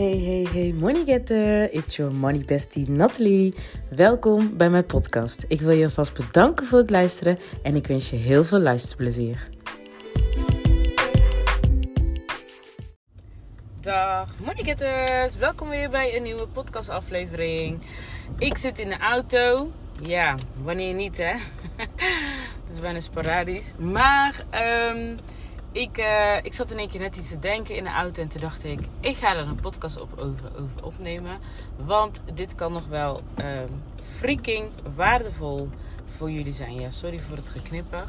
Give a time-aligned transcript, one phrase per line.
[0.00, 1.72] Hey, hey, hey, money getter.
[1.72, 3.54] It's your money bestie Natalie.
[3.90, 5.44] Welkom bij mijn podcast.
[5.48, 9.48] Ik wil je alvast bedanken voor het luisteren en ik wens je heel veel luisterplezier.
[13.80, 15.36] Dag money getters.
[15.36, 17.80] Welkom weer bij een nieuwe podcastaflevering.
[18.38, 19.70] Ik zit in de auto.
[20.02, 21.32] Ja, wanneer niet hè?
[22.66, 23.72] Dat is bijna sporadisch.
[23.78, 24.44] Maar...
[24.94, 25.16] Um,
[25.72, 28.28] ik, uh, ik zat in één keer net iets te denken in de auto en
[28.28, 31.38] toen dacht ik, ik ga er een podcast op, over, over opnemen.
[31.76, 33.82] Want dit kan nog wel um,
[34.18, 35.68] freaking waardevol
[36.06, 36.74] voor jullie zijn.
[36.80, 38.08] Ja, sorry voor het geknipper.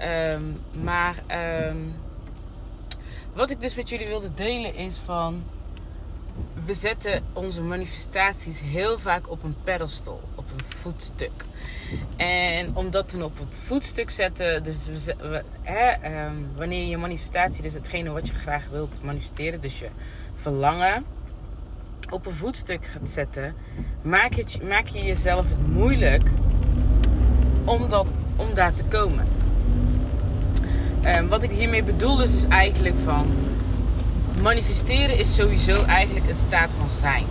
[0.00, 1.22] Um, maar
[1.68, 1.94] um,
[3.34, 5.44] wat ik dus met jullie wilde delen is van
[6.64, 11.44] we zetten onze manifestaties heel vaak op een pedestal, op een voetstuk.
[12.16, 17.62] En om dat dan op het voetstuk zetten, dus we, hè, um, wanneer je manifestatie,
[17.62, 19.88] dus hetgene wat je graag wilt manifesteren, dus je
[20.34, 21.04] verlangen,
[22.10, 23.54] op een voetstuk gaat zetten,
[24.02, 26.22] maak je, maak je jezelf het moeilijk
[27.64, 29.26] om, dat, om daar te komen.
[31.04, 33.26] Um, wat ik hiermee bedoel dus is eigenlijk van
[34.42, 37.24] manifesteren is sowieso eigenlijk een staat van zijn.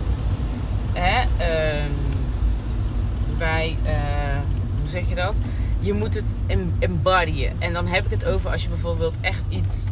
[0.92, 1.22] Hè?
[1.22, 1.90] Uh,
[3.38, 4.38] wij, uh,
[4.78, 5.34] hoe zeg je dat?
[5.80, 6.34] Je moet het
[6.78, 7.56] embodyen.
[7.58, 9.84] En dan heb ik het over als je bijvoorbeeld echt iets,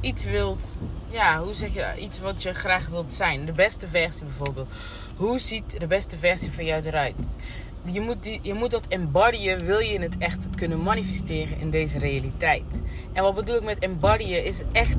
[0.00, 0.76] iets wilt.
[1.10, 1.94] Ja, hoe zeg je?
[1.98, 3.46] Iets wat je graag wilt zijn.
[3.46, 4.70] De beste versie bijvoorbeeld.
[5.16, 7.36] Hoe ziet de beste versie van jou eruit?
[7.84, 11.98] Je moet, die, je moet dat embodyen, wil je het echt kunnen manifesteren in deze
[11.98, 12.82] realiteit.
[13.12, 14.44] En wat bedoel ik met embodyen?
[14.44, 14.96] Is echt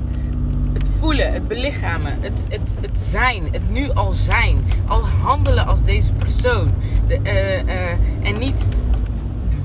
[0.98, 4.64] voelen, het belichamen, het, het, het zijn, het nu al zijn.
[4.86, 6.70] Al handelen als deze persoon.
[7.06, 7.90] De, uh, uh,
[8.22, 8.66] en niet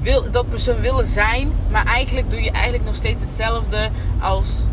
[0.02, 3.90] wil, dat persoon willen zijn, maar eigenlijk doe je eigenlijk nog steeds hetzelfde
[4.22, 4.64] als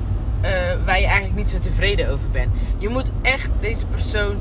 [0.43, 0.51] uh,
[0.87, 2.51] waar je eigenlijk niet zo tevreden over bent.
[2.79, 4.37] Je moet echt deze persoon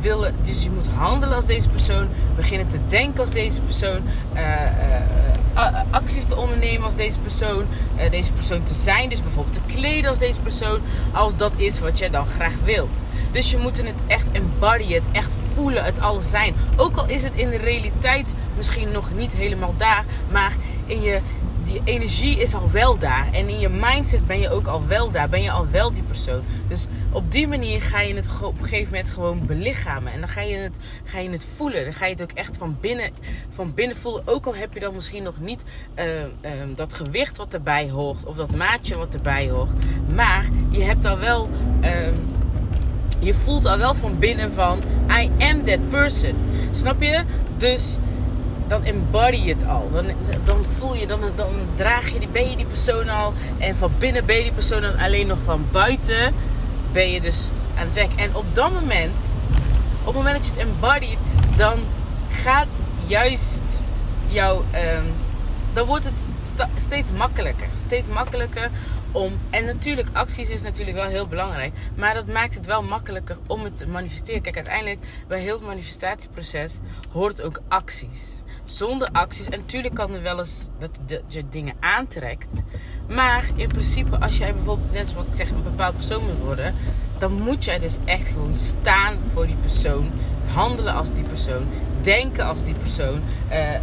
[0.00, 4.00] willen, dus je moet handelen als deze persoon, beginnen te denken als deze persoon,
[4.34, 4.42] uh,
[5.54, 7.64] uh, acties te ondernemen als deze persoon,
[8.10, 10.80] deze persoon te zijn, dus bijvoorbeeld te kleden als deze persoon,
[11.12, 13.00] als dat is wat jij dan graag wilt.
[13.32, 16.54] Dus je moet het echt embodyen, het echt voelen, het alles zijn.
[16.76, 20.56] Ook al is het in de realiteit misschien nog niet helemaal daar, maar
[20.86, 21.20] in je
[21.68, 23.28] die energie is al wel daar.
[23.32, 25.28] En in je mindset ben je ook al wel daar.
[25.28, 26.42] Ben je al wel die persoon.
[26.68, 30.12] Dus op die manier ga je het op een gegeven moment gewoon belichamen.
[30.12, 31.84] En dan ga je het, ga je het voelen.
[31.84, 33.10] Dan ga je het ook echt van binnen,
[33.48, 34.22] van binnen voelen.
[34.24, 38.24] Ook al heb je dan misschien nog niet uh, uh, dat gewicht wat erbij hoort.
[38.24, 39.72] Of dat maatje wat erbij hoort.
[40.14, 41.48] Maar je hebt al wel...
[41.82, 41.90] Uh,
[43.18, 44.78] je voelt al wel van binnen van...
[45.10, 46.34] I am that person.
[46.70, 47.22] Snap je?
[47.56, 47.96] Dus
[48.66, 49.90] dan embody je het al.
[49.92, 50.04] Dan,
[50.44, 53.32] dan voel je, dan, dan draag je die, ben je die persoon al.
[53.58, 56.34] En van binnen ben je die persoon dan alleen nog van buiten
[56.92, 57.48] ben je dus
[57.78, 58.10] aan het werk.
[58.16, 59.20] En op dat moment,
[60.00, 61.18] op het moment dat je het embodied,
[61.56, 61.78] dan
[62.42, 62.66] gaat
[63.06, 63.84] juist
[64.26, 64.56] jouw.
[64.56, 65.26] Um,
[65.72, 66.28] dan wordt het
[66.76, 67.68] steeds makkelijker.
[67.74, 68.70] Steeds makkelijker
[69.12, 69.32] om.
[69.50, 71.74] En natuurlijk, acties is natuurlijk wel heel belangrijk.
[71.96, 74.42] Maar dat maakt het wel makkelijker om het te manifesteren.
[74.42, 74.98] Kijk, uiteindelijk
[75.28, 76.78] bij heel het manifestatieproces
[77.12, 78.38] hoort ook acties
[78.70, 79.48] zonder acties.
[79.48, 82.62] En natuurlijk kan er wel eens dat je dingen aantrekt.
[83.08, 86.74] Maar in principe, als jij bijvoorbeeld, net zoals ik zeg, een bepaald persoon moet worden,
[87.18, 90.10] dan moet jij dus echt gewoon staan voor die persoon,
[90.52, 91.66] handelen als die persoon,
[92.00, 93.20] denken als die persoon,
[93.50, 93.78] uh, uh, uh,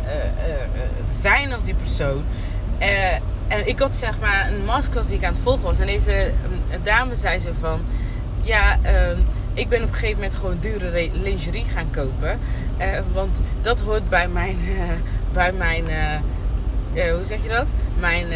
[1.12, 2.24] zijn als die persoon.
[3.48, 5.80] en ik had zeg maar een masterclass die ik aan het volgen was.
[5.80, 6.32] En deze
[6.84, 7.80] dame zei zo van,
[8.44, 8.78] ja.
[8.82, 9.20] Ehm,
[9.54, 12.40] ik ben op een gegeven moment gewoon dure lingerie gaan kopen.
[13.14, 14.58] Want dat hoort bij mijn,
[15.34, 15.84] bij mijn
[16.96, 17.74] uh, hoe zeg je dat?
[18.00, 18.28] Mijn,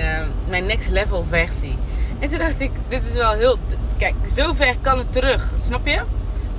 [0.47, 1.77] mijn next level versie.
[2.19, 3.57] En toen dacht ik, dit is wel heel...
[3.97, 6.01] Kijk, zover kan het terug, snap je?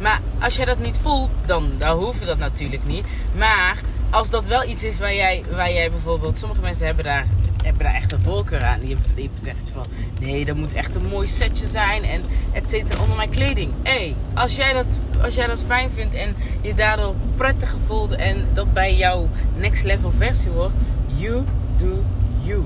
[0.00, 3.06] Maar als jij dat niet voelt, dan, dan hoeft dat natuurlijk niet.
[3.36, 6.38] Maar als dat wel iets is waar jij, waar jij bijvoorbeeld...
[6.38, 7.26] Sommige mensen hebben daar
[7.64, 8.80] hebben daar echt een voorkeur aan.
[8.80, 9.86] Die, die zegt van
[10.20, 12.22] nee, dat moet echt een mooi setje zijn en
[12.52, 13.72] et cetera onder mijn kleding.
[13.82, 18.12] Hé, hey, als, jij dat, als jij dat fijn vindt en je daardoor prettig voelt
[18.12, 20.74] en dat bij jouw next level versie wordt,
[21.06, 21.44] you
[21.80, 22.04] do
[22.42, 22.64] you.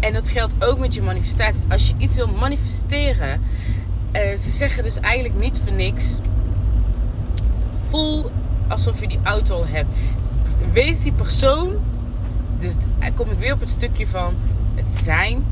[0.00, 1.64] En dat geldt ook met je manifestaties.
[1.68, 3.40] Als je iets wil manifesteren,
[4.12, 6.04] uh, ze zeggen dus eigenlijk niet voor niks.
[7.88, 8.30] Voel
[8.68, 9.88] alsof je die auto al hebt.
[10.72, 11.78] Wees die persoon
[12.58, 12.74] dus
[13.14, 14.34] kom ik weer op het stukje van
[14.74, 15.44] het zijn.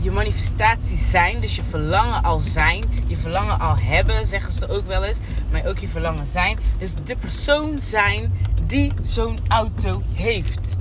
[0.00, 2.84] Je manifestaties zijn, dus je verlangen al zijn.
[3.06, 5.16] Je verlangen al hebben, zeggen ze ook wel eens.
[5.50, 6.58] Maar ook je verlangen zijn.
[6.78, 8.32] Dus de persoon zijn
[8.66, 10.76] die zo'n auto heeft.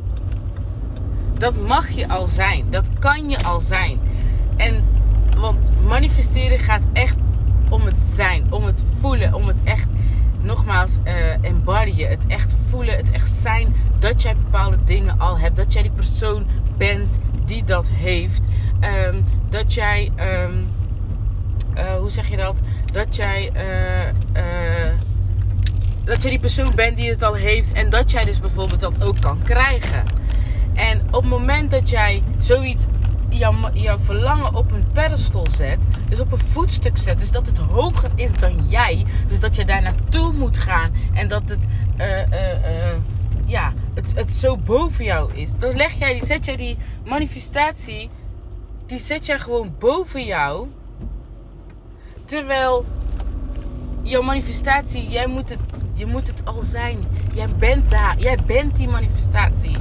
[1.38, 2.66] Dat mag je al zijn.
[2.70, 4.00] Dat kan je al zijn.
[4.58, 4.84] En
[5.38, 7.18] want manifesteren gaat echt
[7.70, 9.88] om het zijn, om het voelen, om het echt,
[10.42, 12.10] nogmaals, uh, embodyen.
[12.10, 15.58] Het echt voelen, het echt zijn dat jij bepaalde dingen al hebt.
[15.58, 16.46] Dat jij die persoon
[16.78, 18.44] bent die dat heeft.
[18.80, 19.16] Ehm,
[19.50, 20.54] dat jij, ehm,
[21.74, 22.60] eh, hoe zeg je dat?
[22.92, 24.44] Dat jij, uh,
[26.04, 27.72] dat jij die persoon bent die het al heeft.
[27.72, 30.04] En dat jij dus bijvoorbeeld dat ook kan krijgen.
[30.78, 32.86] En op het moment dat jij zoiets
[33.30, 35.78] jouw, verlangen op een pedestal zet.
[36.10, 37.20] Dus op een voetstuk zet.
[37.20, 39.06] Dus dat het hoger is dan jij.
[39.28, 40.92] Dus dat je daar naartoe moet gaan.
[41.14, 41.60] En dat het,
[41.98, 42.96] uh, uh,
[43.46, 45.52] ja, het, het zo boven jou is.
[45.60, 48.10] Dan leg jij, zet jij die manifestatie.
[48.86, 50.68] Die zet jij gewoon boven jou.
[52.26, 52.86] Terwijl
[54.02, 55.60] jouw manifestatie, jij moet het,
[55.94, 57.00] je moet het al zijn.
[57.34, 58.20] Jij bent daar.
[58.20, 59.76] Jij bent die manifestatie.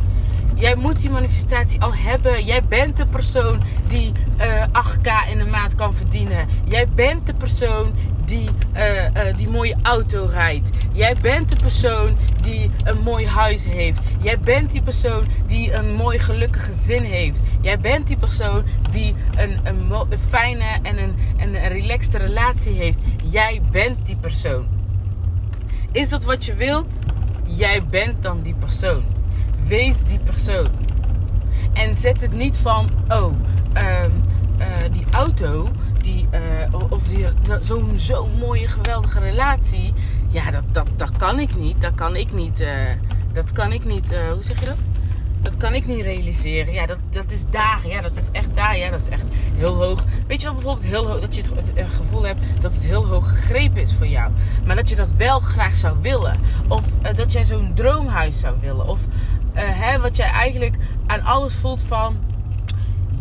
[0.58, 2.44] Jij moet die manifestatie al hebben.
[2.44, 6.49] Jij bent de persoon die uh, eh, 8k in de maand kan verdienen.
[6.64, 7.94] Jij bent de persoon
[8.25, 10.70] die uh, die mooie auto rijdt.
[10.93, 14.00] Jij bent de persoon die een mooi huis heeft.
[14.20, 17.43] Jij bent die persoon die een mooi gelukkig gezin heeft.
[17.61, 22.73] Jij bent die persoon die een, een, een fijne en een, een, een relaxte relatie
[22.73, 22.99] heeft.
[23.31, 24.67] Jij bent die persoon.
[25.93, 26.99] Is dat wat je wilt?
[27.47, 29.15] Jij bent dan die persoon.
[29.66, 30.68] Wees die persoon.
[31.72, 33.32] En zet het niet van, oh,
[33.76, 34.00] uh,
[34.58, 35.68] uh, die auto,
[36.02, 36.28] die,
[36.72, 37.26] uh, of die,
[37.60, 39.92] zo'n zo mooie, geweldige relatie.
[40.28, 41.80] Ja, dat, dat, dat kan ik niet.
[41.80, 42.60] Dat kan ik niet.
[42.60, 42.68] Uh,
[43.32, 44.08] dat kan ik niet.
[44.32, 44.78] hoe zeg je dat?
[45.42, 46.72] Dat kan ik niet realiseren.
[46.72, 47.80] Ja, dat, dat is daar.
[47.84, 48.76] Ja, dat is echt daar.
[48.76, 49.24] Ja, dat is echt
[49.54, 50.04] heel hoog.
[50.26, 53.28] Weet je wel, bijvoorbeeld heel hoog, dat je het, gevoel hebt dat het heel hoog
[53.28, 54.32] gegrepen is voor jou.
[54.64, 56.36] Maar dat je dat wel graag zou willen.
[56.68, 56.84] Of
[57.14, 58.86] dat jij zo'n droomhuis zou willen.
[58.88, 59.00] Of
[59.61, 60.76] hè, wat jij eigenlijk
[61.06, 62.17] aan alles voelt van.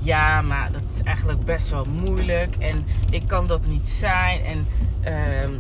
[0.01, 2.55] Ja, maar dat is eigenlijk best wel moeilijk.
[2.55, 4.41] En ik kan dat niet zijn.
[4.45, 4.67] En
[5.05, 5.55] uh,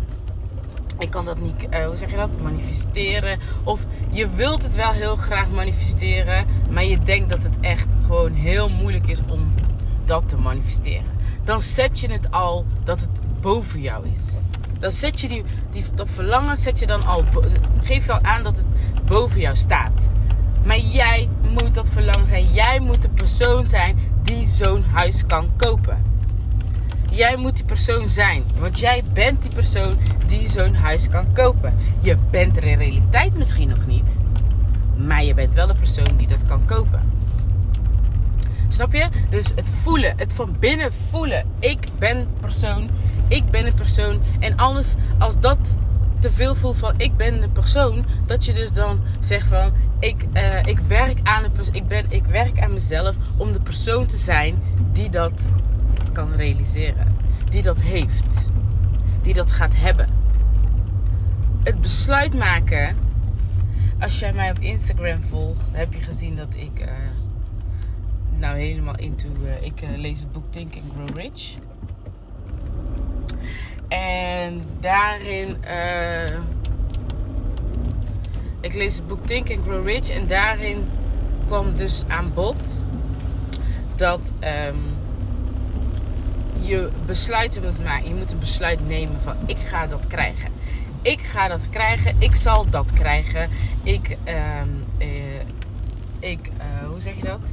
[0.99, 2.41] ik kan dat niet, uh, hoe zeg je dat?
[2.41, 3.39] Manifesteren.
[3.63, 6.45] Of je wilt het wel heel graag manifesteren.
[6.71, 9.51] Maar je denkt dat het echt gewoon heel moeilijk is om
[10.05, 11.13] dat te manifesteren.
[11.43, 14.23] Dan zet je het al dat het boven jou is.
[14.79, 17.23] Dan zet je die, die, dat verlangen zet je dan al.
[17.81, 18.65] Geef je al aan dat het
[19.05, 20.07] boven jou staat.
[20.65, 22.53] Maar jij moet dat verlangen zijn.
[22.53, 26.03] Jij moet de persoon zijn die zo'n huis kan kopen.
[27.11, 28.43] Jij moet die persoon zijn.
[28.59, 29.97] Want jij bent die persoon
[30.27, 31.75] die zo'n huis kan kopen.
[31.99, 34.19] Je bent er in realiteit misschien nog niet.
[34.97, 37.01] Maar je bent wel de persoon die dat kan kopen.
[38.67, 39.07] Snap je?
[39.29, 41.45] Dus het voelen, het van binnen voelen.
[41.59, 42.89] Ik ben persoon,
[43.27, 44.21] ik ben een persoon.
[44.39, 45.57] En alles, als dat
[46.25, 50.25] te veel voelt van ik ben de persoon, dat je dus dan zegt van ik,
[50.33, 54.17] uh, ik, werk aan de, ik, ben, ik werk aan mezelf om de persoon te
[54.17, 54.61] zijn
[54.91, 55.41] die dat
[56.13, 57.07] kan realiseren.
[57.49, 58.49] Die dat heeft.
[59.21, 60.07] Die dat gaat hebben.
[61.63, 62.95] Het besluit maken.
[63.99, 66.87] Als jij mij op Instagram volgt, heb je gezien dat ik uh,
[68.29, 69.27] nou helemaal into.
[69.43, 71.57] Uh, ik lees het boek Think and Grow Rich.
[73.87, 75.57] En daarin.
[75.65, 76.37] Uh,
[78.61, 80.09] ik lees het boek Think and Grow Rich.
[80.09, 80.87] En daarin
[81.47, 82.85] kwam dus aan bod
[83.95, 84.95] dat um,
[86.61, 88.07] je besluiten moet maken.
[88.07, 90.51] Je moet een besluit nemen van ik ga dat krijgen.
[91.01, 92.15] Ik ga dat krijgen.
[92.19, 93.49] Ik zal dat krijgen.
[93.83, 94.17] Ik,
[94.63, 95.07] um, uh,
[96.19, 97.51] ik uh, hoe zeg je dat?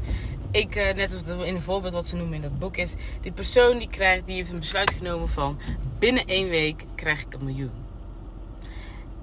[0.53, 3.33] Ik, uh, net als in het voorbeeld wat ze noemen in dat boek is, die
[3.33, 5.59] persoon die krijgt, die heeft een besluit genomen van
[5.99, 7.73] binnen één week krijg ik een miljoen.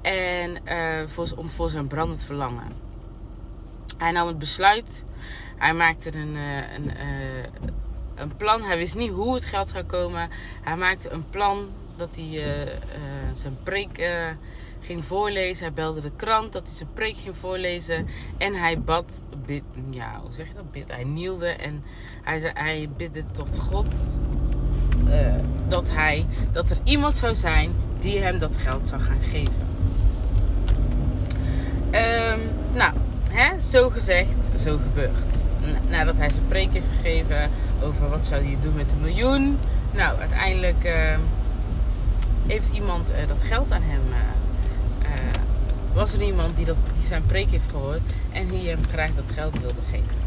[0.02, 2.72] En uh, voor, om voor zijn brandend verlangen.
[3.98, 5.06] Hij nam het besluit.
[5.58, 6.92] Hij maakte een, uh, een,
[8.16, 8.62] een plan.
[8.62, 10.30] Hij wist niet hoe het geld zou komen.
[10.62, 12.80] Hij maakte een plan dat hij
[13.32, 13.98] zijn preek
[14.82, 15.66] ging voorlezen.
[15.66, 18.08] Hij belde de krant dat hij zijn preek ging voorlezen.
[18.38, 19.24] En hij bad,
[19.90, 20.72] ja, hoe zeg je dat?
[20.72, 21.84] Bid, hij nielde en
[22.24, 23.96] hij, zei, hij bidde tot God
[25.08, 25.36] uh,
[25.68, 29.68] dat, hij, dat er iemand zou zijn die hem dat geld zou gaan geven.
[31.92, 32.94] Um, nou,
[33.30, 35.48] hè, zo gezegd, zo gebeurd.
[35.90, 37.50] Nadat hij zijn preek heeft gegeven
[37.82, 39.60] over wat zou hij doen met een miljoen.
[39.92, 41.18] Nou, uiteindelijk uh,
[42.48, 44.16] heeft iemand uh, dat geld aan hem uh,
[45.94, 48.02] was er iemand die, dat, die zijn preek heeft gehoord
[48.32, 50.18] en die hem graag dat geld wilde geven.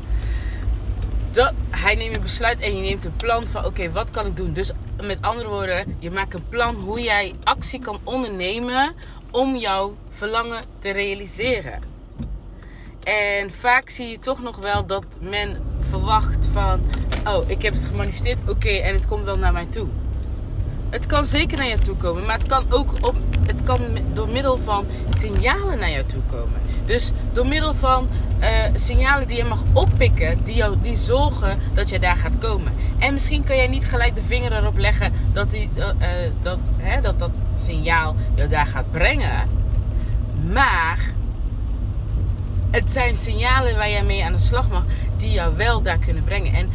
[1.30, 4.36] Dat, hij neemt een besluit en je neemt een plan van oké, wat kan ik
[4.36, 4.52] doen?
[4.52, 4.70] Dus
[5.06, 8.94] met andere woorden, je maakt een plan hoe jij actie kan ondernemen
[9.30, 11.80] om jouw verlangen te realiseren.
[13.02, 16.80] En vaak zie je toch nog wel dat men verwacht van,
[17.26, 19.88] oh, ik heb het gemanifesteerd, oké, en het komt wel naar mij toe.
[20.90, 23.80] het kan zeker naar je toe komen, maar het kan ook op, het kan
[24.12, 26.60] door middel van signalen naar jou toe komen.
[26.86, 28.08] Dus door middel van
[28.40, 32.72] uh, signalen die je mag oppikken, die, jou, die zorgen dat je daar gaat komen.
[32.98, 35.86] En misschien kan jij niet gelijk de vinger erop leggen dat die, uh,
[36.42, 39.48] dat, hè, dat, dat signaal jou daar gaat brengen.
[40.52, 40.98] Maar
[42.70, 44.84] het zijn signalen waar jij mee aan de slag mag,
[45.16, 46.54] die jou wel daar kunnen brengen.
[46.54, 46.70] En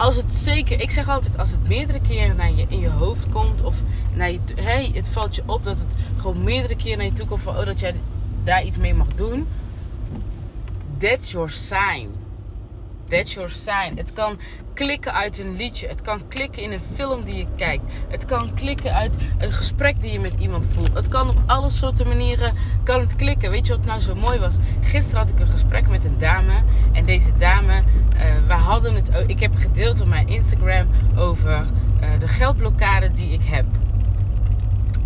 [0.00, 3.28] als het zeker, ik zeg altijd, als het meerdere keren naar je, in je hoofd
[3.28, 3.76] komt, of
[4.14, 7.26] naar je, hey, het valt je op dat het gewoon meerdere keren naar je toe
[7.26, 7.94] komt van, oh, dat jij
[8.44, 9.46] daar iets mee mag doen.
[10.98, 12.19] That's your sign.
[13.10, 13.96] That's your sign.
[13.96, 14.38] Het kan
[14.74, 15.88] klikken uit een liedje.
[15.88, 17.92] Het kan klikken in een film die je kijkt.
[18.08, 20.94] Het kan klikken uit een gesprek die je met iemand voelt.
[20.94, 22.52] Het kan op alle soorten manieren
[22.84, 23.50] kan het klikken.
[23.50, 24.56] Weet je wat nou zo mooi was?
[24.80, 26.62] Gisteren had ik een gesprek met een dame.
[26.92, 29.10] En deze dame, uh, we hadden het.
[29.26, 31.66] Ik heb gedeeld op mijn Instagram over
[32.02, 33.64] uh, de geldblokkade die ik heb.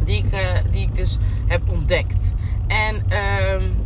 [0.05, 2.35] Die ik, uh, die ik dus heb ontdekt.
[2.67, 3.84] En um,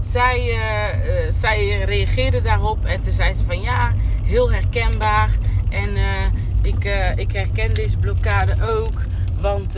[0.00, 5.30] zij, uh, uh, zij reageerde daarop en toen zei ze van ja, heel herkenbaar.
[5.70, 6.26] En uh,
[6.62, 6.84] ik,
[7.16, 9.00] ik herken deze blokkade ook,
[9.40, 9.74] want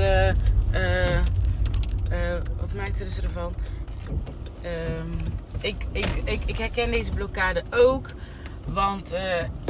[2.61, 3.55] wat maakte ze ervan?
[4.65, 5.17] Um,
[5.61, 8.11] ik, ik, ik, ik herken deze blokkade ook.
[8.67, 9.21] Want, uh,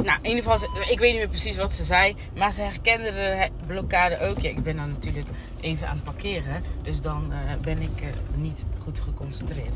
[0.03, 2.15] nou, in ieder geval, ik weet niet meer precies wat ze zei.
[2.35, 4.39] Maar ze herkende de blokkade ook.
[4.39, 5.27] Ja, ik ben dan natuurlijk
[5.59, 6.63] even aan het parkeren.
[6.81, 9.75] Dus dan uh, ben ik uh, niet goed geconcentreerd.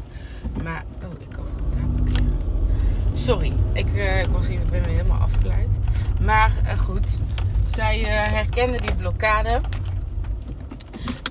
[0.63, 2.37] Maar, oh, ik kan gewoon daar parkeren.
[3.13, 5.77] Sorry, ik, ik, was hier, ik ben weer helemaal afgeleid.
[6.21, 7.19] Maar goed,
[7.65, 9.61] zij herkende die blokkade.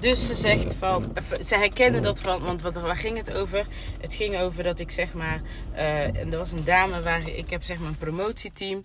[0.04, 1.12] Dus ze zegt van,
[1.44, 3.66] ze herkende dat van, want wat, waar ging het over?
[4.00, 5.40] Het ging over dat ik zeg maar,
[5.73, 8.84] uh, er was een dame waar ik heb zeg maar een promotieteam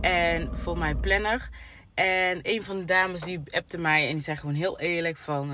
[0.00, 1.48] en voor mijn planner.
[1.94, 5.50] En een van de dames die appte mij en die zei gewoon heel eerlijk van,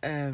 [0.00, 0.28] uh,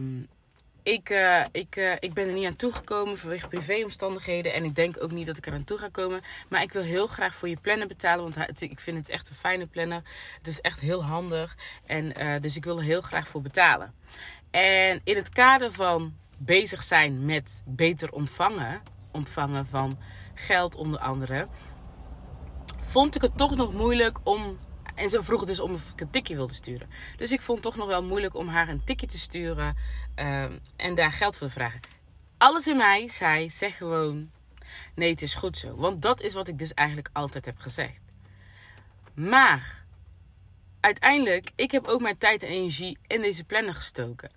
[0.93, 4.53] ik, uh, ik, uh, ik ben er niet aan toegekomen vanwege privéomstandigheden.
[4.53, 6.21] En ik denk ook niet dat ik er aan toe ga komen.
[6.49, 8.33] Maar ik wil heel graag voor je planner betalen.
[8.35, 10.03] Want ik vind het echt een fijne planner.
[10.39, 11.57] Het is echt heel handig.
[11.87, 13.95] En, uh, dus ik wil er heel graag voor betalen.
[14.51, 18.83] En in het kader van bezig zijn met beter ontvangen.
[19.13, 19.99] Ontvangen van
[20.35, 21.49] geld onder andere.
[22.81, 24.57] Vond ik het toch nog moeilijk om
[25.01, 26.89] en ze vroeg dus om of ik een tikje wilde sturen.
[27.17, 29.77] Dus ik vond het toch nog wel moeilijk om haar een tikje te sturen
[30.17, 30.43] uh,
[30.77, 31.81] en daar geld voor te vragen.
[32.39, 34.31] Alles in mij zei: zeg gewoon:
[34.95, 35.77] nee, het is goed zo.
[35.77, 38.01] Want dat is wat ik dus eigenlijk altijd heb gezegd.
[39.15, 39.85] Maar
[40.81, 44.31] uiteindelijk, ik heb ook mijn tijd en energie in deze planner gestoken.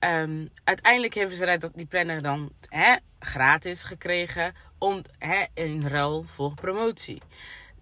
[0.00, 6.54] Um, uiteindelijk hebben ze die planner dan hè, gratis gekregen om, hè, in ruil voor
[6.54, 7.22] promotie.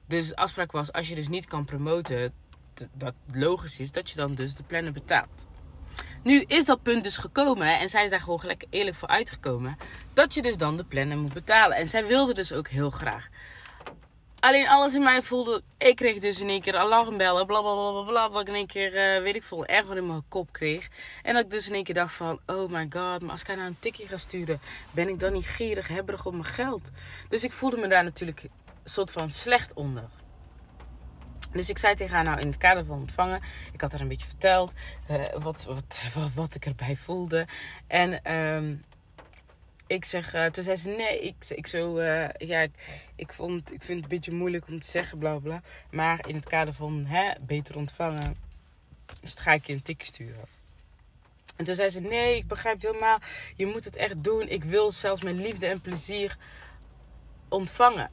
[0.06, 2.32] Dus de afspraak was, als je dus niet kan promoten,
[2.92, 5.46] dat logisch is dat je dan dus de planner betaalt.
[6.22, 9.76] Nu is dat punt dus gekomen en zij is daar gewoon gelijk eerlijk voor uitgekomen.
[10.12, 11.76] Dat je dus dan de planner moet betalen.
[11.76, 13.28] En zij wilde dus ook heel graag.
[14.40, 18.02] Alleen alles in mij voelde, ik kreeg dus in één keer alarmbellen, bla bla bla
[18.02, 20.52] bla Wat ik in één keer, uh, weet ik veel, erg wat in mijn kop
[20.52, 20.88] kreeg.
[21.22, 23.46] En dat ik dus in één keer dacht van, oh my god, maar als ik
[23.46, 24.60] haar nou een tikje ga sturen,
[24.90, 26.90] ben ik dan niet gierig, hebberig op mijn geld.
[27.28, 28.42] Dus ik voelde me daar natuurlijk
[28.88, 30.08] soort van slecht onder.
[31.52, 33.40] Dus ik zei tegen haar, nou in het kader van ontvangen,
[33.72, 34.72] ik had haar een beetje verteld
[35.10, 37.46] uh, wat, wat, wat, wat, ik erbij voelde.
[37.86, 38.84] En um,
[39.86, 42.72] ik zeg, uh, toen zei ze nee, ik, ik zo, uh, ja, ik,
[43.16, 45.62] ik, vond, ik vind het een beetje moeilijk om te zeggen, bla bla.
[45.90, 48.36] Maar in het kader van hè, beter ontvangen,
[49.20, 50.44] dus ga ik je een tik sturen.
[51.56, 53.18] En toen zei ze, nee, ik begrijp het helemaal,
[53.56, 54.48] je moet het echt doen.
[54.48, 56.36] Ik wil zelfs mijn liefde en plezier
[57.48, 58.10] ontvangen.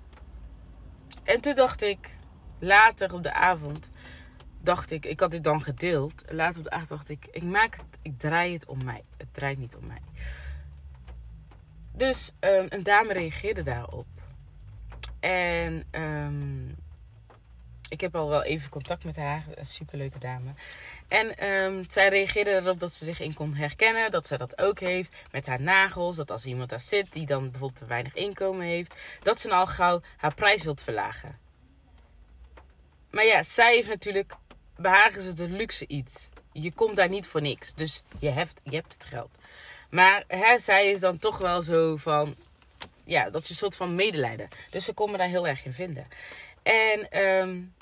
[1.23, 2.15] En toen dacht ik,
[2.59, 3.89] later op de avond,
[4.61, 6.23] dacht ik, ik had dit dan gedeeld.
[6.27, 9.03] Later op de avond dacht ik, ik maak het, ik draai het om mij.
[9.17, 10.01] Het draait niet om mij.
[11.91, 14.07] Dus um, een dame reageerde daarop.
[15.19, 16.75] En um,
[17.93, 19.43] ik heb al wel even contact met haar.
[19.55, 20.53] Een superleuke dame.
[21.07, 24.11] En um, zij reageerde erop dat ze zich in kon herkennen.
[24.11, 26.15] Dat ze dat ook heeft met haar nagels.
[26.15, 28.95] Dat als iemand daar zit die dan bijvoorbeeld te weinig inkomen heeft.
[29.21, 31.39] Dat ze al gauw haar prijs wilt verlagen.
[33.11, 34.33] Maar ja, zij heeft natuurlijk...
[34.77, 36.29] Bij haar is het een luxe iets.
[36.51, 37.73] Je komt daar niet voor niks.
[37.73, 39.37] Dus je hebt, je hebt het geld.
[39.89, 42.35] Maar hè, zij is dan toch wel zo van...
[43.03, 44.47] Ja, dat is een soort van medelijden.
[44.69, 46.07] Dus ze kon me daar heel erg in vinden.
[46.63, 47.73] En um,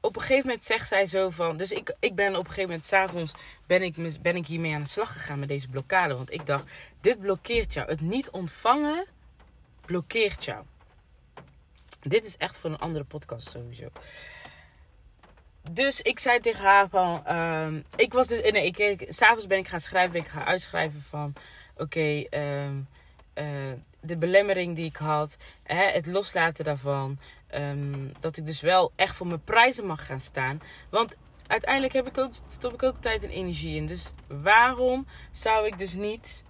[0.00, 1.56] op een gegeven moment zegt zij zo van.
[1.56, 3.32] Dus ik, ik ben op een gegeven moment, s'avonds,
[3.66, 6.16] ben ik, ben ik hiermee aan de slag gegaan met deze blokkade.
[6.16, 6.64] Want ik dacht,
[7.00, 7.88] dit blokkeert jou.
[7.88, 9.06] Het niet ontvangen
[9.86, 10.64] blokkeert jou.
[12.00, 13.88] Dit is echt voor een andere podcast sowieso.
[15.70, 17.26] dus ik zei tegen haar van...
[17.26, 18.50] ehm, ik was dus...
[18.50, 20.12] Nee, ik, ik, s'avonds ben ik gaan schrijven.
[20.12, 21.32] Ben ik gaan uitschrijven van...
[21.76, 22.76] Oké, ehm,
[23.32, 25.36] eh, de belemmering die ik had.
[25.62, 27.18] Hè, het loslaten daarvan.
[27.46, 30.60] Ehm, dat ik dus wel echt voor mijn prijzen mag gaan staan.
[30.90, 33.86] Want uiteindelijk heb ik ook, stop ik ook tijd en energie in.
[33.86, 36.44] Dus waarom zou ik dus niet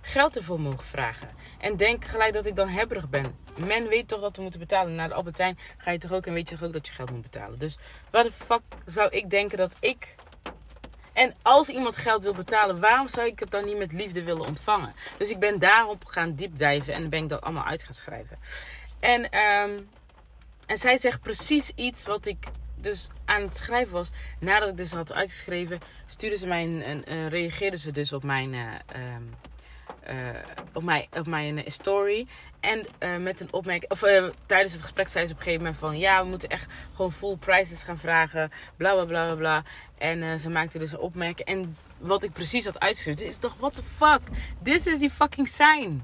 [0.00, 1.28] geld ervoor mogen vragen?
[1.58, 3.36] En denk gelijk dat ik dan hebberig ben.
[3.56, 4.94] Men weet toch dat we moeten betalen.
[4.94, 7.10] Naar de Albertijn ga je toch ook en weet je toch ook dat je geld
[7.10, 7.58] moet betalen.
[7.58, 7.78] Dus
[8.10, 10.14] waar de fuck zou ik denken dat ik...
[11.12, 14.46] En als iemand geld wil betalen, waarom zou ik het dan niet met liefde willen
[14.46, 14.92] ontvangen?
[15.18, 18.38] Dus ik ben daarop gaan diepdijven en ben ik dat allemaal uit gaan schrijven.
[19.00, 19.80] En, ehm,
[20.66, 22.46] en zij zegt precies iets wat ik
[22.82, 24.10] dus aan het schrijven was.
[24.40, 28.22] Nadat ik dus had uitgeschreven, stuurde ze mij een, een, eh, reageerde ze dus op
[28.22, 29.22] mijn, eh, ehm,
[30.02, 30.16] eh,
[30.72, 32.26] op mijn, op mijn story.
[32.60, 34.00] En eh, met een opmerking, of
[34.46, 37.12] tijdens het gesprek zei ze op een gegeven moment van ja, we moeten echt gewoon
[37.12, 38.50] full prices gaan vragen.
[38.76, 39.62] Bla bla bla bla.
[39.98, 41.48] En ze maakte dus een opmerking.
[41.48, 44.20] En wat ik precies had uitgeschreven, is toch what the fuck?
[44.62, 46.02] This is die fucking sign.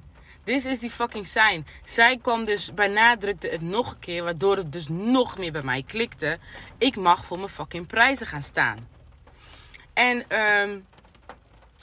[0.49, 1.67] This is die fucking sign.
[1.85, 5.83] Zij kwam dus, benadrukte het nog een keer, waardoor het dus nog meer bij mij
[5.83, 6.39] klikte.
[6.79, 8.89] Ik mag voor mijn fucking prijzen gaan staan.
[9.93, 10.81] En ehm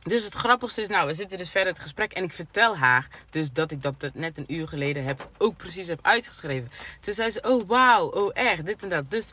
[0.04, 3.08] dus het grappigste is, nou, we zitten dus verder het gesprek en ik vertel haar
[3.30, 6.72] dus dat ik dat net een uur geleden heb, ook precies heb uitgeschreven.
[7.00, 9.12] Toen zei ze, oh wauw, oh echt, dit en dat.
[9.12, 9.32] Dus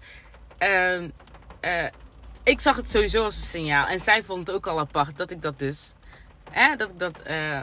[0.59, 1.09] ehm
[1.61, 1.87] eh,
[2.43, 5.31] ik zag het sowieso als een signaal en zij vond het ook al apart dat
[5.31, 5.93] ik dat dus,
[6.51, 7.61] hè, dat ik dat eh,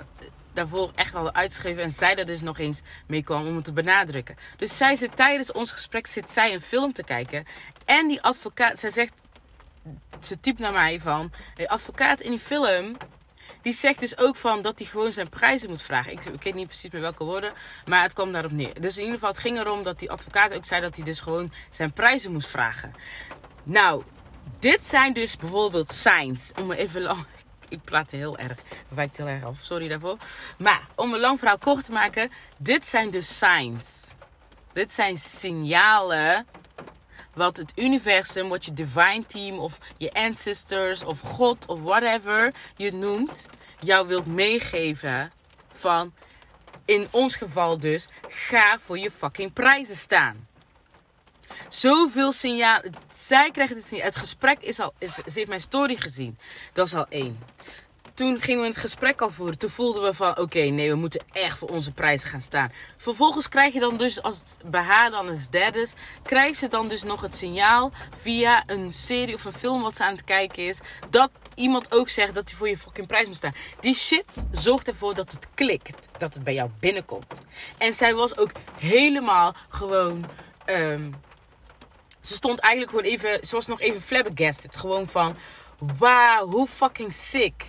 [0.60, 3.66] daarvoor echt al had uitgeschreven en zij er dus nog eens mee kwam om het
[3.66, 4.38] te benadrukken.
[4.58, 7.46] Dus zij zit tijdens ons gesprek, zit zij een film te kijken
[7.86, 9.14] en die advocaat, zij zegt
[10.20, 11.32] ze typt naar mij van...
[11.56, 12.98] De advocaat in die film...
[13.62, 16.12] Die zegt dus ook van dat hij gewoon zijn prijzen moet vragen.
[16.12, 17.54] Ik, weet niet precies met welke woorden.
[17.86, 18.82] Maar het kwam daarop neer.
[18.82, 21.22] Dus in ieder geval, het ging erom dat die advocaat ook zei dat hij dus
[21.22, 22.94] gewoon zijn prijzen moest vragen.
[23.64, 24.04] Nou,
[24.60, 26.52] dit zijn dus bijvoorbeeld signs.
[26.60, 27.26] Om even lang.
[27.70, 28.58] Ik praat heel erg.
[28.88, 29.60] Wijkt heel erg af.
[29.60, 30.18] Sorry daarvoor.
[30.58, 32.32] Maar om een lang verhaal kort te maken.
[32.58, 34.08] Dit zijn dus signs.
[34.74, 36.46] Dit zijn signalen
[37.34, 42.94] wat het universum, wat je divine team of je ancestors of God of whatever je
[42.94, 43.48] noemt,
[43.80, 45.32] jou wilt meegeven
[45.72, 46.14] van,
[46.86, 50.48] in ons geval dus, ga voor je fucking prijzen staan.
[51.70, 52.94] Zoveel signalen.
[53.14, 54.06] Zij krijgen het signaal.
[54.06, 54.94] Het gesprek is al.
[54.98, 56.38] Is, ze heeft mijn story gezien.
[56.74, 57.38] Dat is al één
[58.20, 59.58] toen gingen we het gesprek al voeren.
[59.58, 62.72] Toen voelden we van, oké, nee, we moeten echt voor onze prijzen gaan staan.
[62.98, 65.88] Vervolgens krijg je dan dus, als bij haar dan is derde,
[66.24, 67.92] krijgt ze dan dus nog het signaal
[68.22, 72.10] via een serie of een film wat ze aan het kijken is, dat iemand ook
[72.10, 73.56] zegt dat hij voor je fucking prijs moet staan.
[73.80, 77.42] Die shit zorgt ervoor dat het klikt, dat het bij jou binnenkomt.
[77.78, 80.26] En zij was ook helemaal gewoon.
[80.66, 81.16] Um,
[82.30, 84.76] ze stond eigenlijk gewoon even, ze was nog even flabbergasted.
[84.76, 85.36] Gewoon van,
[85.98, 87.66] wauw, hoe fucking sick.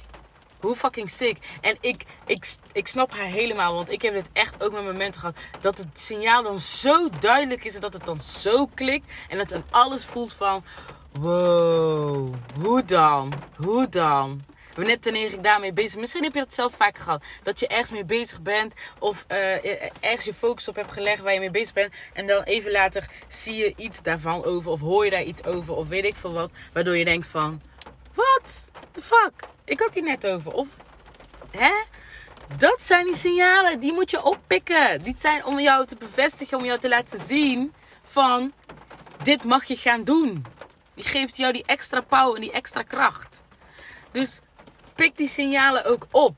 [0.60, 1.58] Hoe fucking sick.
[1.60, 3.74] En ik, ik, ik snap haar helemaal.
[3.74, 5.36] Want ik heb het echt ook met momenten gehad.
[5.60, 7.74] Dat het signaal dan zo duidelijk is.
[7.74, 9.12] En dat het dan zo klikt.
[9.28, 10.64] En dat dan alles voelt van.
[11.12, 12.34] Wow.
[12.60, 13.32] Hoe dan?
[13.56, 14.44] Hoe dan?
[14.76, 17.22] Net wanneer ik daarmee bezig Misschien heb je dat zelf vaker gehad.
[17.42, 18.74] Dat je ergens mee bezig bent.
[18.98, 21.92] Of uh, ergens je focus op hebt gelegd waar je mee bezig bent.
[22.12, 24.70] En dan even later zie je iets daarvan over.
[24.70, 25.74] Of hoor je daar iets over.
[25.74, 26.50] Of weet ik veel wat.
[26.72, 27.62] Waardoor je denkt van.
[28.14, 28.70] Wat?
[28.92, 29.32] The fuck?
[29.64, 30.52] Ik had die net over.
[30.52, 30.68] Of,
[31.50, 31.72] hè?
[32.56, 35.02] Dat zijn die signalen, die moet je oppikken.
[35.02, 38.52] Die zijn om jou te bevestigen, om jou te laten zien van,
[39.22, 40.44] dit mag je gaan doen.
[40.94, 43.40] Die geeft jou die extra power en die extra kracht.
[44.12, 44.40] Dus
[45.00, 46.36] pik die signalen ook op.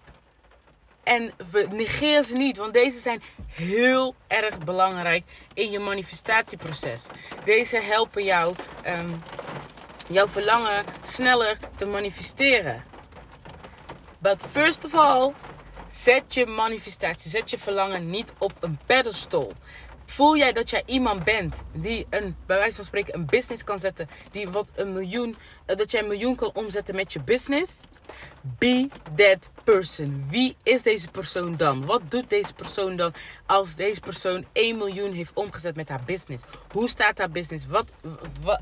[1.03, 1.33] En
[1.71, 7.07] negeer ze niet, want deze zijn heel erg belangrijk in je manifestatieproces.
[7.45, 8.55] Deze helpen jou
[8.87, 9.23] um,
[10.09, 12.85] jouw verlangen sneller te manifesteren.
[14.19, 15.33] But first of all,
[15.89, 19.53] zet je manifestatie, zet je verlangen niet op een pedestal.
[20.07, 23.79] Voel jij dat jij iemand bent die een, bij wijze van spreken, een business kan
[23.79, 25.35] zetten, die wat een miljoen,
[25.67, 27.81] eh, dat jij een miljoen kan omzetten met je business?
[28.59, 30.27] Be that person.
[30.31, 31.87] Wie is deze persoon dan?
[31.87, 33.13] Wat doet deze persoon dan
[33.47, 36.45] als deze persoon 1 miljoen heeft omgezet met haar business?
[36.73, 37.67] Hoe staat haar business?
[37.67, 37.91] Wat,
[38.43, 38.61] wat,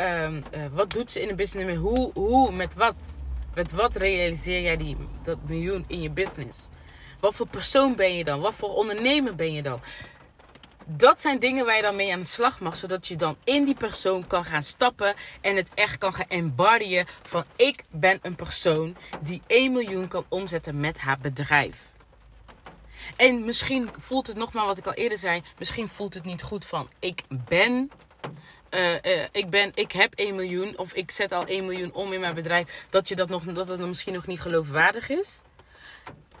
[0.00, 1.78] um, uh, wat doet ze in de business?
[1.78, 3.16] Hoe, hoe, met wat?
[3.54, 6.68] Met wat realiseer jij die, dat miljoen in je business?
[7.20, 8.40] Wat voor persoon ben je dan?
[8.40, 9.80] Wat voor ondernemer ben je dan?
[10.90, 12.76] Dat zijn dingen waar je dan mee aan de slag mag.
[12.76, 15.14] Zodat je dan in die persoon kan gaan stappen.
[15.40, 20.24] En het echt kan gaan embodyen van ik ben een persoon die 1 miljoen kan
[20.28, 21.76] omzetten met haar bedrijf.
[23.16, 25.42] En misschien voelt het nogmaals wat ik al eerder zei.
[25.58, 27.90] Misschien voelt het niet goed van ik ben.
[28.68, 32.12] eh, eh, ik, ben, ik heb 1 miljoen of ik zet al 1 miljoen om
[32.12, 35.40] in mijn bedrijf, dat, je dat, nog, dat het misschien nog niet geloofwaardig is.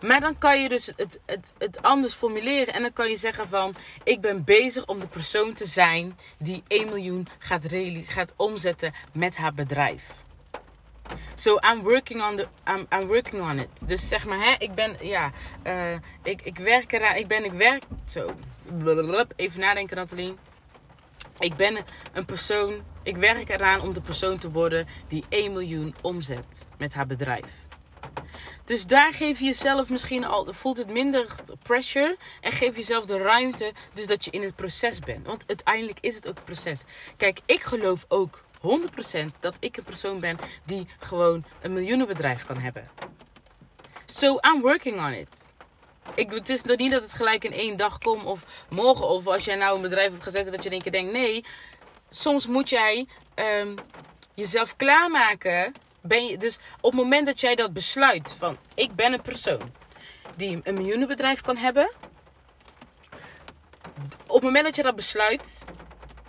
[0.06, 2.74] Maar dan kan je dus het, het, het anders formuleren.
[2.74, 3.74] En dan kan je zeggen van...
[4.04, 7.64] Ik ben bezig om de persoon te zijn die 1 miljoen gaat,
[8.06, 10.26] gaat omzetten met haar bedrijf.
[11.34, 13.88] So I'm working on, the, I'm, I'm working on it.
[13.88, 15.30] Dus zeg maar, hè, ik ben, ja,
[15.66, 17.16] uh, ik, ik werk eraan.
[17.16, 18.30] Ik ben, ik werk, zo.
[19.36, 20.34] Even nadenken, Nathalie.
[21.38, 25.94] Ik ben een persoon, ik werk eraan om de persoon te worden die 1 miljoen
[26.00, 27.66] omzet met haar bedrijf.
[28.68, 32.16] Dus daar geef je jezelf misschien al, voelt het minder pressure.
[32.40, 35.26] En geef jezelf de ruimte, dus dat je in het proces bent.
[35.26, 36.84] Want uiteindelijk is het ook een proces.
[37.16, 42.58] Kijk, ik geloof ook 100% dat ik een persoon ben die gewoon een miljoenenbedrijf kan
[42.58, 42.90] hebben.
[44.06, 45.52] So I'm working on it.
[46.14, 49.08] Ik, het is nog niet dat het gelijk in één dag komt of morgen.
[49.08, 51.44] Of als jij nou een bedrijf hebt gezet dat je in één keer denkt: nee.
[52.08, 53.74] Soms moet jij um,
[54.34, 59.22] jezelf klaarmaken ben dus op het moment dat jij dat besluit van ik ben een
[59.22, 59.72] persoon
[60.36, 61.90] die een miljoenenbedrijf kan hebben.
[64.26, 65.64] Op het moment dat je dat besluit,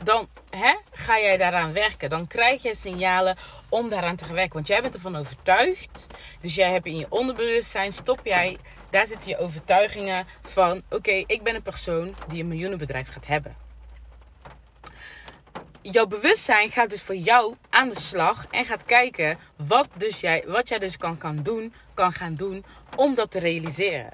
[0.03, 2.09] dan hè, ga jij daaraan werken.
[2.09, 3.37] Dan krijg je signalen
[3.69, 4.53] om daaraan te werken.
[4.53, 6.07] Want jij bent ervan overtuigd.
[6.41, 8.57] Dus jij hebt in je onderbewustzijn, stop jij,
[8.89, 13.68] daar zitten je overtuigingen van: oké, ik ben een persoon die een miljoenenbedrijf gaat hebben
[15.81, 20.43] jouw bewustzijn gaat dus voor jou aan de slag en gaat kijken wat, dus jij,
[20.47, 22.65] wat jij dus kan, kan doen, kan gaan doen
[22.95, 24.13] om dat te realiseren.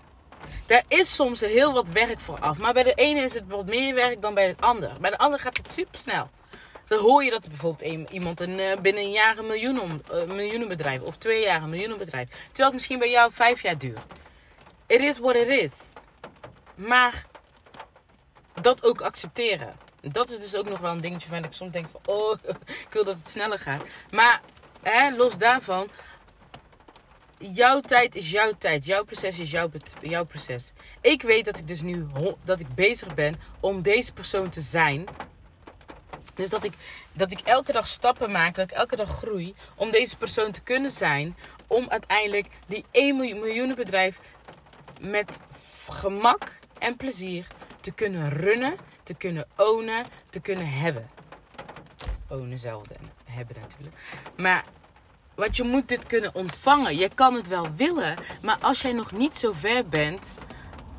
[0.65, 2.57] Daar is soms heel wat werk voor af.
[2.57, 4.91] Maar bij de ene is het wat meer werk dan bij de ander.
[4.99, 6.29] Bij de ander gaat het super snel.
[6.87, 11.01] Dan hoor je dat bijvoorbeeld iemand een, eh, binnen een jaar een miljoen, uh, miljoenenbedrijf
[11.01, 12.29] of twee jaar een miljoenenbedrijf.
[12.29, 14.05] Terwijl het misschien bij jou vijf jaar duurt.
[14.87, 15.73] It is what it is.
[16.75, 17.25] Maar
[18.61, 19.75] dat ook accepteren
[20.11, 22.37] dat is dus ook nog wel een dingetje van ik soms denk van, oh,
[22.85, 23.83] ik wil dat het sneller gaat.
[24.11, 24.41] Maar
[24.81, 25.89] hè, los daarvan,
[27.37, 28.85] jouw tijd is jouw tijd.
[28.85, 29.69] Jouw proces is jouw,
[30.01, 30.73] jouw proces.
[31.01, 32.07] Ik weet dat ik dus nu
[32.43, 35.05] dat ik bezig ben om deze persoon te zijn.
[36.35, 36.73] Dus dat ik,
[37.11, 40.61] dat ik elke dag stappen maak, dat ik elke dag groei om deze persoon te
[40.61, 41.37] kunnen zijn.
[41.67, 44.19] Om uiteindelijk die 1 miljoen bedrijf
[44.99, 45.37] met
[45.89, 47.47] gemak en plezier
[47.81, 51.09] te kunnen runnen te kunnen ownen, te kunnen hebben.
[52.27, 53.95] Ownen zelf en hebben natuurlijk.
[54.37, 54.63] Maar
[55.35, 56.97] want je moet dit kunnen ontvangen.
[56.97, 60.35] Je kan het wel willen, maar als jij nog niet zo ver bent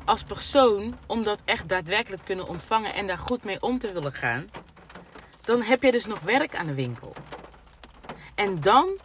[0.05, 3.91] als persoon om dat echt daadwerkelijk te kunnen ontvangen en daar goed mee om te
[3.91, 4.49] willen gaan,
[5.41, 7.13] dan heb je dus nog werk aan de winkel.
[8.35, 8.99] En dan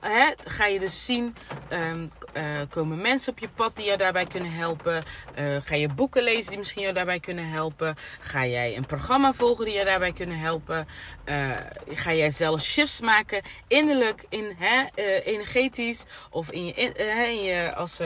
[0.00, 1.34] hè, ga je dus zien,
[1.72, 5.04] um, uh, komen mensen op je pad die je daarbij kunnen helpen.
[5.38, 7.96] Uh, ga je boeken lezen die misschien je daarbij kunnen helpen.
[8.20, 10.86] Ga jij een programma volgen die je daarbij kunnen helpen.
[11.24, 11.50] Uh,
[11.88, 14.84] ga jij zelf shifts maken, innerlijk, in, hè,
[15.24, 17.98] energetisch of in je, in, in je als,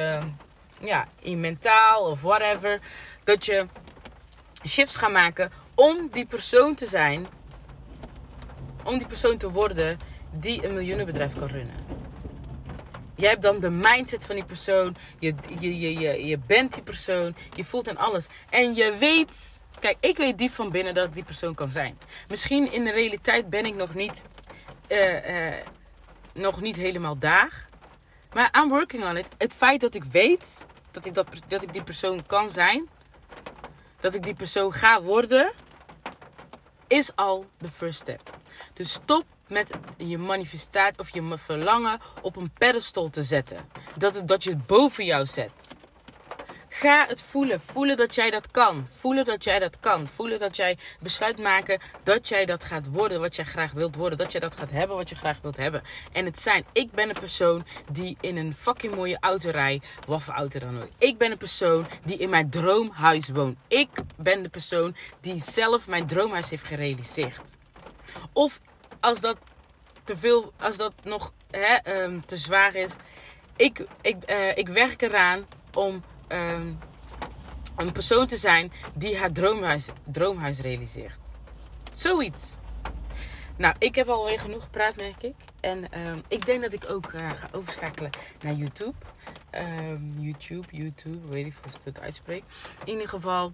[0.80, 2.78] ja, in mentaal of whatever.
[3.24, 3.66] Dat je
[4.66, 7.26] shifts gaat maken om die persoon te zijn,
[8.84, 9.98] om die persoon te worden
[10.30, 12.01] die een miljoenenbedrijf kan runnen.
[13.22, 14.96] Jij hebt dan de mindset van die persoon.
[15.18, 17.36] Je, je, je, je, je bent die persoon.
[17.54, 18.28] Je voelt en alles.
[18.50, 19.60] En je weet.
[19.80, 21.98] Kijk, ik weet diep van binnen dat ik die persoon kan zijn.
[22.28, 24.22] Misschien in de realiteit ben ik nog niet,
[24.88, 25.54] uh, uh,
[26.34, 27.66] nog niet helemaal daar.
[28.32, 29.26] Maar I'm working on it.
[29.38, 32.88] Het feit dat ik weet dat ik, dat, dat ik die persoon kan zijn.
[34.00, 35.52] Dat ik die persoon ga worden.
[36.86, 38.38] Is al de first step.
[38.72, 43.68] Dus stop met je manifestatie of je verlangen op een pedestal te zetten.
[43.96, 45.74] Dat, dat je het boven jou zet.
[46.74, 47.60] Ga het voelen.
[47.60, 48.86] Voelen dat jij dat kan.
[48.90, 50.08] Voelen dat jij dat kan.
[50.08, 54.18] Voelen dat jij besluit maken dat jij dat gaat worden wat jij graag wilt worden.
[54.18, 55.82] Dat jij dat gaat hebben wat je graag wilt hebben.
[56.12, 59.86] En het zijn, ik ben een persoon die in een fucking mooie auto rijdt.
[60.06, 60.88] Wat voor auto dan ook.
[60.98, 63.56] Ik ben een persoon die in mijn droomhuis woont.
[63.68, 67.54] Ik ben de persoon die zelf mijn droomhuis heeft gerealiseerd.
[68.32, 68.60] Of
[69.02, 69.36] als dat
[70.04, 72.94] te veel, als dat nog hè, um, te zwaar is.
[73.56, 76.78] Ik, ik, uh, ik werk eraan om um,
[77.76, 81.18] een persoon te zijn die haar droomhuis, droomhuis realiseert.
[81.92, 82.56] Zoiets.
[83.56, 85.34] Nou, ik heb alweer genoeg gepraat, merk ik.
[85.60, 88.10] En um, ik denk dat ik ook uh, ga overschakelen
[88.40, 88.94] naar YouTube.
[90.18, 92.44] YouTube, YouTube, weet ik of ik het uitspreek.
[92.84, 93.52] In ieder geval,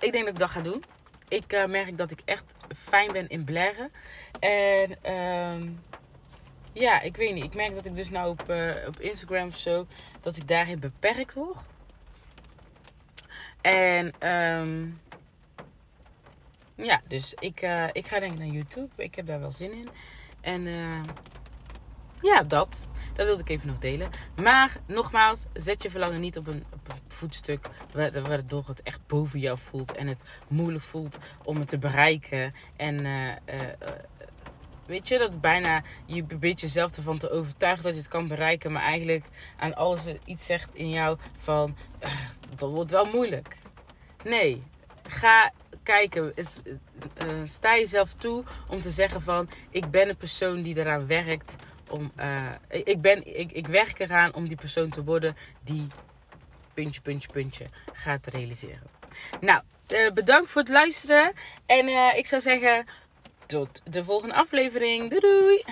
[0.00, 0.84] ik denk dat ik dat ga doen
[1.30, 3.90] ik uh, merk dat ik echt fijn ben in blaren.
[4.40, 5.82] En um,
[6.72, 7.44] ja, ik weet niet.
[7.44, 9.86] Ik merk dat ik dus nou op, uh, op Instagram of zo,
[10.20, 11.58] dat ik daarin beperkt word.
[13.60, 15.00] En um,
[16.74, 18.88] ja, dus ik, uh, ik ga denk ik naar YouTube.
[18.96, 19.88] Ik heb daar wel zin in.
[20.40, 20.66] En
[22.22, 22.86] ja, dat.
[23.14, 24.10] Dat wilde ik even nog delen.
[24.42, 29.38] Maar nogmaals, zet je verlangen niet op een, op een voetstuk waardoor het echt boven
[29.38, 29.92] jou voelt.
[29.92, 32.54] En het moeilijk voelt om het te bereiken.
[32.76, 33.32] En uh,
[34.86, 38.72] weet je, dat bijna je probeert jezelf ervan te overtuigen dat je het kan bereiken.
[38.72, 39.24] Maar eigenlijk
[39.56, 41.76] aan alles iets zegt in jou van,
[42.56, 43.56] dat wordt wel moeilijk.
[44.24, 44.62] Nee,
[45.08, 45.52] ga
[45.82, 46.34] kijken.
[47.44, 51.56] Sta jezelf toe om te zeggen van ik ben een persoon die eraan werkt.
[51.90, 55.86] Om, uh, ik, ben, ik, ik werk eraan om die persoon te worden die
[56.74, 58.90] puntje, puntje, puntje gaat realiseren.
[59.40, 59.62] Nou,
[59.94, 61.32] uh, bedankt voor het luisteren.
[61.66, 62.86] En ik zou zeggen,
[63.46, 65.10] tot de volgende aflevering.
[65.10, 65.64] Doei doei!